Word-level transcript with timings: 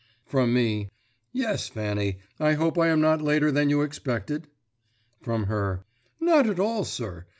From 0.25 0.51
me: 0.51 0.89
"Yes, 1.31 1.67
Fanny; 1.69 2.17
I 2.39 2.53
hope 2.53 2.75
I 2.75 2.87
am 2.87 3.01
not 3.01 3.21
later 3.21 3.51
than 3.51 3.69
you 3.69 3.83
expected?" 3.83 4.47
From 5.21 5.43
her: 5.43 5.85
"Not 6.19 6.49
at 6.49 6.59
all, 6.59 6.83
sir. 6.85 7.27